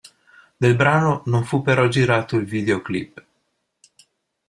[0.57, 3.23] Del brano non fu però girato il videoclip.